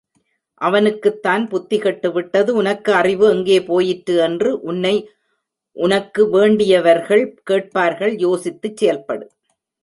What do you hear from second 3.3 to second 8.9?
எங்கே போயிற்று? என்று உன்னை உனக்கு வேண்டியவர்கள் கேட்பார்கள் யோசித்துச்